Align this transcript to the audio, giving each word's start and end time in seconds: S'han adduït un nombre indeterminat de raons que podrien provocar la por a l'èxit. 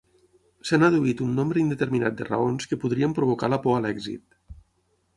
S'han 0.69 0.85
adduït 0.87 1.21
un 1.25 1.35
nombre 1.41 1.61
indeterminat 1.65 2.17
de 2.23 2.29
raons 2.31 2.69
que 2.73 2.81
podrien 2.87 3.17
provocar 3.21 3.55
la 3.55 3.63
por 3.67 3.79
a 3.79 3.87
l'èxit. 3.89 4.45